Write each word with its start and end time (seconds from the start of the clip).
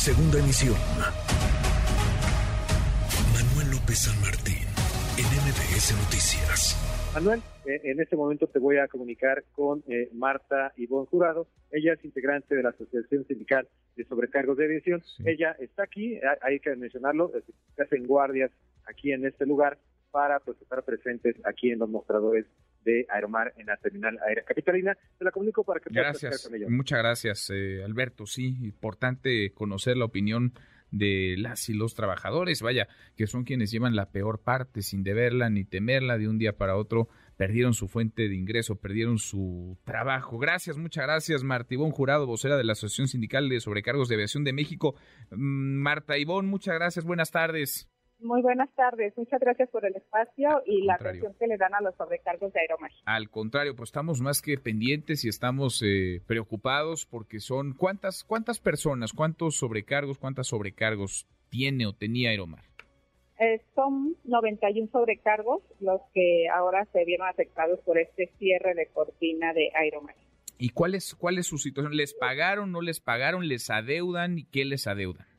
Segunda 0.00 0.38
emisión. 0.38 0.76
Manuel 3.34 3.70
López 3.70 3.98
San 3.98 4.18
Martín, 4.22 4.64
en 5.18 5.26
MBS 5.44 5.92
Noticias. 5.92 7.12
Manuel, 7.12 7.42
eh, 7.66 7.82
en 7.84 8.00
este 8.00 8.16
momento 8.16 8.46
te 8.46 8.58
voy 8.58 8.78
a 8.78 8.88
comunicar 8.88 9.44
con 9.54 9.84
eh, 9.88 10.08
Marta 10.14 10.72
Ivonne 10.78 11.06
Jurado. 11.10 11.48
Ella 11.70 11.92
es 11.92 12.02
integrante 12.02 12.54
de 12.54 12.62
la 12.62 12.70
Asociación 12.70 13.26
Sindical 13.26 13.68
de 13.94 14.04
Sobrecargos 14.06 14.56
de 14.56 14.64
Aviación. 14.64 15.02
Ella 15.26 15.54
está 15.60 15.82
aquí, 15.82 16.18
hay 16.40 16.60
que 16.60 16.74
mencionarlo, 16.76 17.30
se 17.76 17.82
hacen 17.82 18.06
guardias 18.06 18.50
aquí 18.86 19.12
en 19.12 19.26
este 19.26 19.44
lugar 19.44 19.76
para 20.12 20.40
pues, 20.40 20.58
estar 20.62 20.82
presentes 20.82 21.36
aquí 21.44 21.72
en 21.72 21.78
los 21.78 21.90
mostradores 21.90 22.46
de 22.84 23.06
Aeromar 23.10 23.52
en 23.56 23.66
la 23.66 23.76
terminal 23.76 24.18
aérea 24.26 24.44
capitalina. 24.44 24.96
Te 25.18 25.24
la 25.24 25.30
comunico 25.30 25.64
para 25.64 25.80
que 25.80 25.90
puedas 25.90 26.20
gracias. 26.20 26.46
con 26.46 26.54
ella. 26.54 26.66
Muchas 26.68 26.98
gracias, 26.98 27.50
eh, 27.50 27.82
Alberto. 27.84 28.26
Sí, 28.26 28.56
importante 28.62 29.52
conocer 29.52 29.96
la 29.96 30.04
opinión 30.04 30.52
de 30.90 31.36
las 31.38 31.68
y 31.68 31.74
los 31.74 31.94
trabajadores, 31.94 32.62
vaya, 32.62 32.88
que 33.16 33.26
son 33.26 33.44
quienes 33.44 33.70
llevan 33.70 33.94
la 33.94 34.10
peor 34.10 34.42
parte 34.42 34.82
sin 34.82 35.02
deberla 35.02 35.50
ni 35.50 35.64
temerla 35.64 36.18
de 36.18 36.28
un 36.28 36.38
día 36.38 36.56
para 36.56 36.76
otro, 36.76 37.08
perdieron 37.36 37.74
su 37.74 37.88
fuente 37.88 38.28
de 38.28 38.34
ingreso, 38.34 38.80
perdieron 38.80 39.18
su 39.18 39.78
trabajo. 39.84 40.38
Gracias, 40.38 40.76
muchas 40.76 41.04
gracias, 41.04 41.44
Marta 41.44 41.74
Ivón 41.74 41.92
Jurado, 41.92 42.26
vocera 42.26 42.56
de 42.56 42.64
la 42.64 42.72
Asociación 42.72 43.08
Sindical 43.08 43.48
de 43.48 43.60
Sobrecargos 43.60 44.08
de 44.08 44.16
Aviación 44.16 44.44
de 44.44 44.52
México. 44.52 44.94
Mm, 45.30 45.80
Marta 45.80 46.18
Ivón, 46.18 46.46
muchas 46.46 46.74
gracias, 46.74 47.04
buenas 47.04 47.30
tardes. 47.30 47.88
Muy 48.22 48.42
buenas 48.42 48.68
tardes, 48.74 49.16
muchas 49.16 49.40
gracias 49.40 49.70
por 49.70 49.86
el 49.86 49.96
espacio 49.96 50.62
y 50.66 50.82
la 50.82 50.94
atención 50.94 51.34
que 51.38 51.46
le 51.46 51.56
dan 51.56 51.74
a 51.74 51.80
los 51.80 51.94
sobrecargos 51.96 52.52
de 52.52 52.60
Aeromar. 52.60 52.90
Al 53.06 53.30
contrario, 53.30 53.74
pues 53.74 53.88
estamos 53.88 54.20
más 54.20 54.42
que 54.42 54.58
pendientes 54.58 55.24
y 55.24 55.28
estamos 55.28 55.82
eh, 55.82 56.20
preocupados 56.26 57.06
porque 57.06 57.40
son 57.40 57.72
cuántas 57.72 58.22
cuántas 58.24 58.60
personas, 58.60 59.14
cuántos 59.14 59.56
sobrecargos, 59.56 60.18
cuántas 60.18 60.48
sobrecargos 60.48 61.26
tiene 61.48 61.86
o 61.86 61.94
tenía 61.94 62.30
Aeromar. 62.30 62.64
Eh, 63.38 63.62
son 63.74 64.14
91 64.24 64.90
sobrecargos 64.92 65.62
los 65.80 66.02
que 66.12 66.46
ahora 66.52 66.86
se 66.92 67.06
vieron 67.06 67.26
afectados 67.26 67.80
por 67.80 67.98
este 67.98 68.30
cierre 68.38 68.74
de 68.74 68.86
cortina 68.88 69.54
de 69.54 69.72
Aeromar. 69.74 70.14
¿Y 70.58 70.68
cuál 70.70 70.94
es, 70.94 71.14
cuál 71.14 71.38
es 71.38 71.46
su 71.46 71.56
situación? 71.56 71.96
¿Les 71.96 72.12
pagaron, 72.12 72.70
no 72.70 72.82
les 72.82 73.00
pagaron, 73.00 73.48
les 73.48 73.70
adeudan 73.70 74.38
y 74.38 74.44
qué 74.44 74.66
les 74.66 74.86
adeudan? 74.86 75.29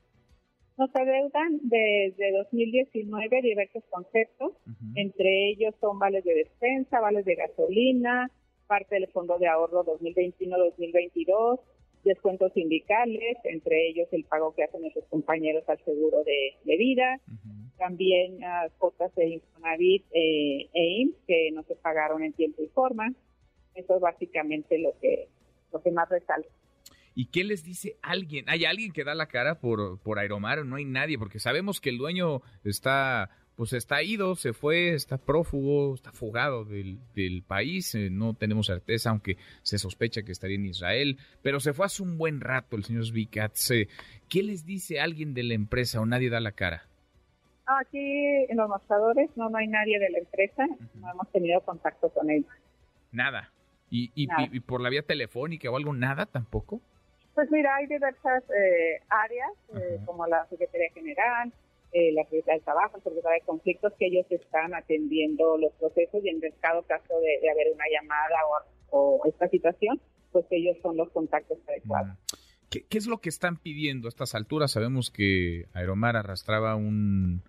Nos 0.82 0.96
adeudan 0.96 1.60
desde 1.62 2.32
2019 2.32 3.42
diversos 3.44 3.84
conceptos, 3.92 4.54
entre 4.96 5.52
ellos 5.52 5.76
son 5.80 6.00
vales 6.00 6.24
de 6.24 6.34
despensa, 6.34 7.00
vales 7.00 7.24
de 7.24 7.36
gasolina, 7.36 8.32
parte 8.66 8.96
del 8.96 9.08
Fondo 9.10 9.38
de 9.38 9.48
Ahorro 9.48 9.86
2021-2022, 9.86 11.60
descuentos 12.04 12.52
sindicales, 12.54 13.38
entre 13.44 13.90
ellos 13.90 14.08
el 14.12 14.24
pago 14.24 14.56
que 14.56 14.64
hacen 14.64 14.82
nuestros 14.82 15.06
compañeros 15.06 15.64
al 15.70 15.78
seguro 15.86 16.24
de, 16.24 16.78
vida, 16.78 17.20
también 17.78 18.40
las 18.40 18.72
cuotas 18.80 19.14
de 19.14 19.36
Infonavit 19.36 20.04
eh, 20.14 20.68
e 20.74 21.02
IMSS 21.02 21.16
que 21.28 21.52
no 21.52 21.62
se 21.62 21.76
pagaron 21.76 22.24
en 22.24 22.34
tiempo 22.34 22.64
y 22.64 22.68
forma. 22.70 23.14
Eso 23.76 23.98
es 23.98 24.02
básicamente 24.02 24.80
lo 24.80 24.98
que, 25.00 25.28
lo 25.72 25.80
que 25.80 25.92
más 25.92 26.10
resalta. 26.10 26.50
¿Y 27.22 27.26
qué 27.28 27.44
les 27.44 27.64
dice 27.64 27.98
alguien? 28.02 28.46
¿Hay 28.50 28.66
alguien 28.66 28.92
que 28.92 29.04
da 29.04 29.14
la 29.14 29.28
cara 29.28 29.60
por, 29.60 30.00
por 30.00 30.18
Aeromar? 30.18 30.66
No 30.66 30.78
hay 30.78 30.86
nadie, 30.86 31.20
porque 31.20 31.38
sabemos 31.38 31.80
que 31.80 31.92
el 31.92 32.00
dueño 32.00 32.42
está, 32.64 33.30
pues 33.56 33.74
está 33.74 34.02
ido, 34.02 34.34
se 34.34 34.54
fue, 34.54 34.96
está 34.96 35.20
prófugo, 35.20 35.94
está 35.94 36.12
fugado 36.12 36.66
del, 36.66 36.98
del 37.14 37.44
país. 37.44 37.94
Eh, 37.94 38.10
no 38.10 38.34
tenemos 38.34 38.66
certeza, 38.66 39.12
aunque 39.12 39.38
se 39.62 39.78
sospecha 39.78 40.24
que 40.24 40.32
estaría 40.32 40.56
en 40.56 40.66
Israel, 40.66 41.20
pero 41.44 41.60
se 41.60 41.74
fue 41.74 41.86
hace 41.86 42.02
un 42.02 42.18
buen 42.18 42.42
rato 42.42 42.76
el 42.76 42.86
señor 42.86 43.06
Zvikatz. 43.06 43.70
¿Qué 44.28 44.42
les 44.42 44.66
dice 44.66 45.00
alguien 45.00 45.36
de 45.36 45.44
la 45.44 45.54
empresa 45.54 46.02
o 46.02 46.08
nadie 46.08 46.32
da 46.32 46.40
la 46.40 46.54
cara? 46.54 46.88
Aquí 47.68 48.00
en 48.50 48.58
los 48.58 48.68
mostradores 48.68 49.30
no, 49.36 49.48
no 49.52 49.60
hay 49.60 49.68
nadie 49.68 50.00
de 50.00 50.10
la 50.10 50.18
empresa, 50.18 50.66
no 50.96 51.12
hemos 51.12 51.32
tenido 51.32 51.62
contacto 51.62 52.10
con 52.10 52.32
ellos. 52.32 52.50
Nada. 53.12 53.52
¿Y, 53.92 54.10
y, 54.16 54.28
y, 54.54 54.60
por 54.62 54.82
la 54.82 54.90
vía 54.90 55.04
telefónica 55.04 55.70
o 55.70 55.78
algo? 55.78 55.94
¿Nada 55.94 56.26
tampoco? 56.26 56.82
Pues 57.34 57.50
mira, 57.50 57.76
hay 57.76 57.88
diversas 57.88 58.44
eh, 58.50 59.00
áreas, 59.10 59.52
eh, 59.76 60.00
como 60.06 60.28
la 60.28 60.46
Secretaría 60.48 60.92
General, 60.94 61.52
eh, 61.94 62.12
la 62.14 62.24
Secretaría 62.24 62.56
del 62.56 62.64
Trabajo, 62.64 62.98
la 62.98 63.04
Secretaría 63.04 63.40
de 63.40 63.46
Conflictos, 63.46 63.94
que 63.98 64.08
ellos 64.08 64.26
están 64.30 64.74
atendiendo 64.74 65.58
los 65.58 65.72
procesos 65.74 66.24
y 66.24 66.30
en 66.30 66.42
cada 66.60 66.82
caso 66.84 67.14
de, 67.20 67.50
haber 67.50 67.74
una 67.74 67.86
llamada 67.92 68.36
o, 68.90 69.22
esta 69.26 69.48
situación, 69.48 70.02
pues 70.32 70.46
ellos 70.52 70.78
son 70.82 70.98
los 70.98 71.10
contactos 71.12 71.58
adecuados. 71.68 72.18
¿Qué, 72.70 72.86
¿Qué, 72.86 72.98
es 72.98 73.08
lo 73.08 73.20
que 73.20 73.30
están 73.30 73.58
pidiendo 73.58 74.08
a 74.08 74.10
estas 74.10 74.36
alturas? 74.36 74.72
Sabemos 74.72 75.12
que 75.12 75.66
Aeromar 75.74 76.16
arrastraba 76.18 76.76
un, 76.76 77.42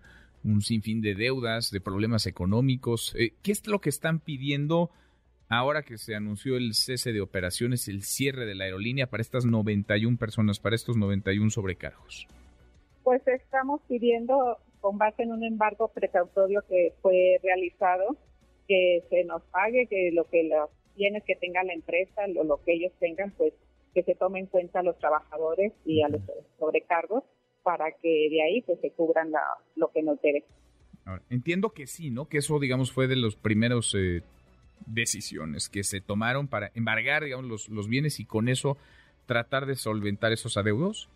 un 0.43 0.61
sinfín 0.61 1.01
de 1.01 1.15
deudas, 1.15 1.71
de 1.71 1.81
problemas 1.81 2.25
económicos. 2.25 3.15
¿Qué 3.41 3.51
es 3.51 3.67
lo 3.67 3.79
que 3.79 3.89
están 3.89 4.19
pidiendo? 4.19 4.91
Ahora 5.57 5.83
que 5.83 5.97
se 5.97 6.15
anunció 6.15 6.57
el 6.57 6.73
cese 6.73 7.11
de 7.11 7.21
operaciones, 7.21 7.87
el 7.87 8.03
cierre 8.03 8.45
de 8.45 8.55
la 8.55 8.65
aerolínea 8.65 9.07
para 9.07 9.21
estas 9.21 9.45
91 9.45 10.17
personas, 10.17 10.59
para 10.59 10.75
estos 10.75 10.97
91 10.97 11.49
sobrecargos? 11.49 12.27
Pues 13.03 13.25
estamos 13.27 13.81
pidiendo, 13.87 14.57
con 14.81 14.97
base 14.97 15.23
en 15.23 15.31
un 15.31 15.43
embargo 15.43 15.89
precautorio 15.89 16.63
que 16.67 16.93
fue 17.01 17.39
realizado, 17.43 18.17
que 18.67 19.03
se 19.09 19.23
nos 19.25 19.41
pague, 19.43 19.87
que 19.87 20.11
lo 20.13 20.25
que 20.25 20.43
los 20.43 20.69
bienes 20.95 21.23
que 21.25 21.35
tenga 21.35 21.63
la 21.63 21.73
empresa, 21.73 22.27
lo, 22.27 22.43
lo 22.43 22.63
que 22.63 22.73
ellos 22.73 22.91
tengan, 22.99 23.31
pues 23.31 23.53
que 23.93 24.03
se 24.03 24.15
tome 24.15 24.39
en 24.39 24.47
cuenta 24.47 24.79
a 24.79 24.83
los 24.83 24.97
trabajadores 24.97 25.71
y 25.85 26.01
a 26.01 26.09
los 26.09 26.21
sobrecargos 26.57 27.23
para 27.63 27.91
que 27.91 28.27
de 28.29 28.41
ahí 28.43 28.61
pues 28.61 28.79
se 28.81 28.91
cubran 28.91 29.31
la, 29.31 29.41
lo 29.75 29.89
que 29.91 30.03
nos 30.03 30.21
debe. 30.21 30.43
entiendo 31.29 31.69
que 31.69 31.87
sí, 31.87 32.11
¿no? 32.11 32.27
Que 32.27 32.39
eso, 32.39 32.59
digamos, 32.59 32.91
fue 32.91 33.07
de 33.07 33.15
los 33.15 33.35
primeros 33.35 33.95
eh, 33.97 34.21
decisiones 34.85 35.69
que 35.69 35.83
se 35.83 36.01
tomaron 36.01 36.47
para 36.47 36.71
embargar, 36.75 37.23
digamos, 37.23 37.45
los, 37.45 37.69
los 37.69 37.87
bienes 37.87 38.19
y 38.19 38.25
con 38.25 38.49
eso 38.49 38.77
tratar 39.25 39.65
de 39.65 39.75
solventar 39.75 40.31
esos 40.31 40.57
adeudos? 40.57 41.09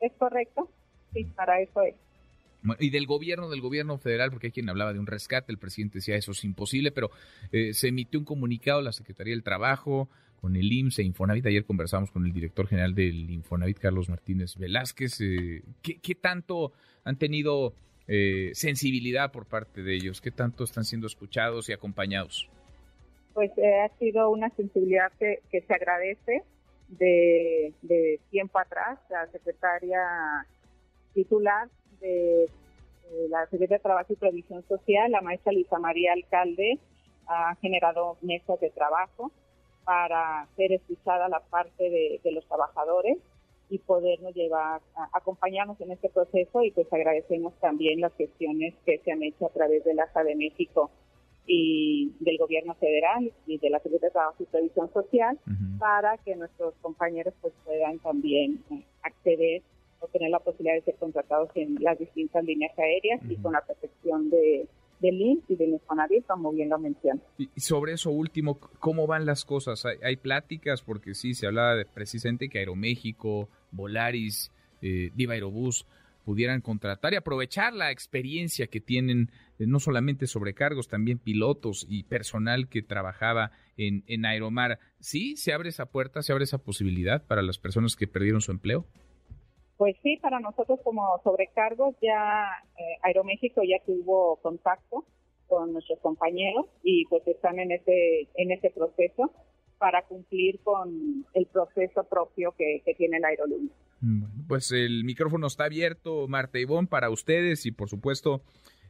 Es 0.00 0.12
correcto, 0.18 0.68
sí, 1.12 1.24
para 1.36 1.60
eso 1.60 1.82
es. 1.82 1.94
Y 2.78 2.90
del 2.90 3.06
gobierno, 3.06 3.50
del 3.50 3.60
gobierno 3.60 3.98
federal, 3.98 4.30
porque 4.30 4.48
hay 4.48 4.52
quien 4.52 4.68
hablaba 4.68 4.92
de 4.92 5.00
un 5.00 5.06
rescate, 5.06 5.50
el 5.50 5.58
presidente 5.58 5.98
decía 5.98 6.16
eso 6.16 6.30
es 6.30 6.44
imposible, 6.44 6.92
pero 6.92 7.10
eh, 7.50 7.74
se 7.74 7.88
emitió 7.88 8.20
un 8.20 8.24
comunicado 8.24 8.78
a 8.78 8.82
la 8.82 8.92
Secretaría 8.92 9.34
del 9.34 9.42
Trabajo, 9.42 10.08
con 10.42 10.56
el 10.56 10.72
IMSS 10.72 10.98
e 10.98 11.02
Infonavit. 11.04 11.46
Ayer 11.46 11.64
conversamos 11.64 12.10
con 12.10 12.26
el 12.26 12.32
director 12.32 12.66
general 12.66 12.96
del 12.96 13.30
Infonavit, 13.30 13.78
Carlos 13.78 14.08
Martínez 14.08 14.56
Velázquez. 14.56 15.20
Eh, 15.20 15.62
¿qué, 15.82 15.98
¿qué, 15.98 16.16
tanto 16.16 16.72
han 17.04 17.16
tenido 17.16 17.74
eh, 18.08 18.50
sensibilidad 18.52 19.30
por 19.30 19.46
parte 19.46 19.84
de 19.84 19.94
ellos? 19.94 20.20
¿Qué 20.20 20.32
tanto 20.32 20.64
están 20.64 20.84
siendo 20.84 21.06
escuchados 21.06 21.68
y 21.68 21.72
acompañados? 21.72 22.48
Pues 23.34 23.50
eh, 23.56 23.80
ha 23.80 23.88
sido 23.98 24.30
una 24.30 24.50
sensibilidad 24.50 25.12
que, 25.18 25.40
se 25.50 25.74
agradece 25.74 26.42
de, 26.88 28.20
tiempo 28.30 28.58
atrás. 28.58 28.98
La 29.10 29.26
secretaria 29.28 30.46
titular 31.14 31.68
de, 32.00 32.46
la 33.28 33.42
Secretaría 33.44 33.76
de 33.76 33.82
Trabajo 33.82 34.12
y 34.12 34.16
Previsión 34.16 34.64
Social, 34.68 35.10
la 35.10 35.20
maestra 35.20 35.52
Lisa 35.52 35.78
María 35.78 36.12
Alcalde, 36.12 36.78
ha 37.26 37.54
generado 37.56 38.16
mesas 38.22 38.58
de 38.60 38.70
trabajo 38.70 39.30
para 39.84 40.46
ser 40.56 40.72
escuchada 40.72 41.28
la 41.28 41.40
parte 41.40 41.90
de, 41.90 42.32
los 42.32 42.46
trabajadores 42.46 43.18
y 43.68 43.78
podernos 43.78 44.34
llevar, 44.34 44.80
a, 44.94 45.08
acompañarnos 45.12 45.80
en 45.80 45.92
este 45.92 46.08
proceso 46.08 46.62
y 46.62 46.70
pues 46.70 46.92
agradecemos 46.92 47.54
también 47.60 48.00
las 48.00 48.14
gestiones 48.14 48.74
que 48.84 48.98
se 48.98 49.12
han 49.12 49.22
hecho 49.22 49.46
a 49.46 49.50
través 49.50 49.84
de 49.84 49.94
la 49.94 50.04
ASA 50.04 50.24
de 50.24 50.34
México 50.34 50.90
y 51.46 52.12
del 52.20 52.38
gobierno 52.38 52.74
federal 52.74 53.32
y 53.46 53.58
de 53.58 53.70
la 53.70 53.78
Secretaría 53.78 54.08
de 54.08 54.12
Trabajo 54.12 54.42
y 54.42 54.46
Previsión 54.46 54.92
Social 54.92 55.38
para 55.78 56.16
que 56.18 56.36
nuestros 56.36 56.74
compañeros 56.80 57.34
pues 57.40 57.52
puedan 57.64 57.98
también 57.98 58.62
eh, 58.70 58.84
acceder 59.02 59.62
o 60.00 60.06
tener 60.08 60.30
la 60.30 60.38
posibilidad 60.38 60.74
de 60.74 60.82
ser 60.82 60.96
contratados 60.96 61.50
en 61.54 61.76
las 61.80 61.98
distintas 61.98 62.44
líneas 62.44 62.76
aéreas 62.78 63.20
y 63.28 63.36
con 63.36 63.52
la 63.52 63.64
protección 63.64 64.30
de 64.30 64.66
del 65.02 65.20
INS 65.20 65.42
y 65.48 65.56
del 65.56 65.70
Infonavit, 65.70 66.24
como 66.26 66.52
bien 66.52 66.68
lo 66.68 66.78
mencioné. 66.78 67.20
Y 67.36 67.48
sobre 67.60 67.94
eso 67.94 68.10
último, 68.10 68.58
¿cómo 68.78 69.08
van 69.08 69.26
las 69.26 69.44
cosas? 69.44 69.84
¿Hay, 69.84 70.16
pláticas? 70.16 70.80
Porque 70.80 71.14
sí, 71.14 71.34
se 71.34 71.48
hablaba 71.48 71.74
de, 71.74 71.84
precisamente 71.84 72.48
que 72.48 72.60
Aeroméxico, 72.60 73.48
Volaris, 73.72 74.52
eh, 74.80 75.10
Viva 75.14 75.34
Aerobús 75.34 75.86
pudieran 76.24 76.60
contratar 76.60 77.12
y 77.12 77.16
aprovechar 77.16 77.72
la 77.72 77.90
experiencia 77.90 78.66
que 78.66 78.80
tienen 78.80 79.30
eh, 79.58 79.66
no 79.66 79.80
solamente 79.80 80.26
sobrecargos, 80.26 80.88
también 80.88 81.18
pilotos 81.18 81.86
y 81.88 82.04
personal 82.04 82.68
que 82.68 82.82
trabajaba 82.82 83.50
en, 83.76 84.04
en 84.06 84.24
Aeromar. 84.24 84.78
¿Sí 85.00 85.36
se 85.36 85.52
abre 85.52 85.68
esa 85.68 85.86
puerta, 85.86 86.22
se 86.22 86.32
abre 86.32 86.44
esa 86.44 86.58
posibilidad 86.58 87.24
para 87.26 87.42
las 87.42 87.58
personas 87.58 87.96
que 87.96 88.06
perdieron 88.06 88.40
su 88.40 88.52
empleo? 88.52 88.86
Pues 89.76 89.96
sí, 90.02 90.16
para 90.18 90.38
nosotros 90.38 90.78
como 90.84 91.20
sobrecargos 91.24 91.96
ya 92.00 92.46
eh, 92.78 92.98
Aeroméxico 93.02 93.62
ya 93.64 93.84
tuvo 93.84 94.36
contacto 94.36 95.04
con 95.48 95.72
nuestros 95.72 95.98
compañeros 95.98 96.66
y 96.82 97.04
pues 97.06 97.26
están 97.26 97.58
en 97.58 97.72
ese 97.72 98.28
en 98.36 98.52
ese 98.52 98.70
proceso 98.70 99.32
para 99.82 100.02
cumplir 100.02 100.60
con 100.62 101.26
el 101.34 101.46
proceso 101.46 102.04
propio 102.04 102.54
que, 102.56 102.84
tiene 102.96 103.18
la 103.18 103.26
aerolínea. 103.26 103.74
Bueno, 104.00 104.44
pues 104.46 104.70
el 104.70 105.02
micrófono 105.02 105.48
está 105.48 105.64
abierto, 105.64 106.28
Marta 106.28 106.60
Ivón, 106.60 106.86
para 106.86 107.10
ustedes 107.10 107.66
y 107.66 107.72
por 107.72 107.88
supuesto 107.88 108.44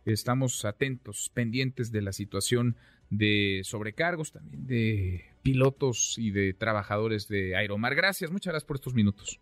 estamos 0.05 0.67
atentos, 0.67 1.31
pendientes 1.33 1.93
de 1.93 2.03
la 2.03 2.13
situación 2.13 2.77
de 3.09 3.63
sobrecargos, 3.65 4.33
también 4.33 4.67
de 4.67 5.25
pilotos 5.41 6.19
y 6.19 6.31
de 6.31 6.53
trabajadores 6.53 7.27
de 7.27 7.57
Aeromar. 7.57 7.95
Gracias, 7.95 8.31
muchas 8.31 8.53
gracias 8.53 8.67
por 8.67 8.77
estos 8.77 8.93
minutos. 8.93 9.41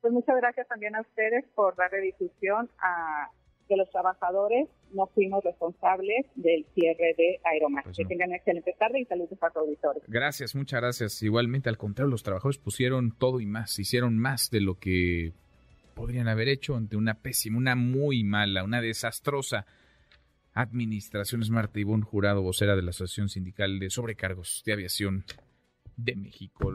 Pues 0.00 0.14
muchas 0.14 0.36
gracias 0.36 0.66
también 0.66 0.96
a 0.96 1.02
ustedes 1.02 1.44
por 1.54 1.76
darle 1.76 2.00
difusión 2.00 2.70
a 2.78 3.28
que 3.68 3.76
los 3.76 3.90
trabajadores 3.90 4.66
no 4.92 5.06
fuimos 5.08 5.42
responsables 5.44 6.26
del 6.34 6.64
cierre 6.74 7.14
de 7.16 7.40
Aeromar. 7.44 7.84
Pues 7.84 7.96
que 7.96 8.04
tengan 8.04 8.32
excelente 8.32 8.74
tarde 8.78 9.00
y 9.00 9.04
saludos 9.04 9.38
a 9.42 9.50
todos 9.50 9.66
auditores. 9.66 10.02
Gracias, 10.06 10.54
muchas 10.54 10.80
gracias. 10.80 11.22
Igualmente, 11.22 11.68
al 11.68 11.78
contrario, 11.78 12.10
los 12.10 12.22
trabajadores 12.22 12.58
pusieron 12.58 13.12
todo 13.16 13.40
y 13.40 13.46
más, 13.46 13.78
hicieron 13.78 14.18
más 14.18 14.50
de 14.50 14.60
lo 14.60 14.78
que 14.78 15.32
podrían 15.94 16.28
haber 16.28 16.48
hecho 16.48 16.76
ante 16.76 16.96
una 16.96 17.14
pésima, 17.14 17.58
una 17.58 17.74
muy 17.74 18.22
mala, 18.22 18.64
una 18.64 18.80
desastrosa 18.80 19.66
administración. 20.52 21.42
Es 21.42 21.50
Marta 21.50 21.80
Ivón 21.80 22.02
Jurado, 22.02 22.42
vocera 22.42 22.76
de 22.76 22.82
la 22.82 22.90
Asociación 22.90 23.28
Sindical 23.28 23.78
de 23.78 23.90
Sobrecargos 23.90 24.62
de 24.66 24.72
Aviación 24.72 25.24
de 25.96 26.16
México. 26.16 26.74